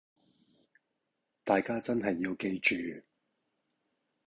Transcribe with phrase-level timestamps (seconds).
[1.43, 3.03] 大家真係要記住